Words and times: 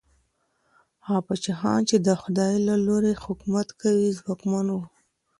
هغه 1.05 1.21
پاچاهان 1.27 1.81
چي 1.89 1.95
د 1.99 2.09
خدای 2.21 2.53
له 2.67 2.75
لورې 2.85 3.13
حکومت 3.25 3.67
کوي، 3.81 4.07
ځواکمن 4.19 4.67
وو. 4.69 4.81